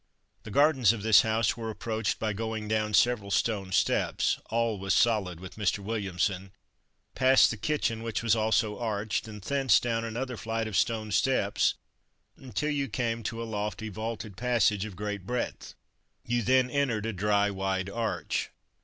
The 0.41 0.49
gardens 0.49 0.91
of 0.93 1.03
this 1.03 1.21
house 1.21 1.55
were 1.55 1.69
approached 1.69 2.17
by 2.17 2.33
going 2.33 2.67
down 2.67 2.95
several 2.95 3.29
stone 3.29 3.71
steps 3.71 4.39
(all 4.49 4.79
was 4.79 4.95
solid 4.95 5.39
with 5.39 5.57
Mr. 5.57 5.77
Williamson) 5.77 6.53
past 7.13 7.51
the 7.51 7.55
kitchen, 7.55 8.01
which 8.01 8.23
was 8.23 8.35
also 8.35 8.79
arched, 8.79 9.27
and 9.27 9.39
thence 9.43 9.79
down 9.79 10.03
another 10.03 10.37
flight 10.37 10.67
of 10.67 10.75
stone 10.75 11.11
steps 11.11 11.75
until 12.35 12.71
you 12.71 12.89
came 12.89 13.21
to 13.21 13.43
a 13.43 13.45
lofty 13.45 13.89
vaulted 13.89 14.35
passage 14.37 14.85
of 14.85 14.95
great 14.95 15.27
breadth. 15.27 15.75
You 16.25 16.41
then 16.41 16.71
entered 16.71 17.05
a 17.05 17.13
dry, 17.13 17.51
wide 17.51 17.87
arch. 17.87 18.49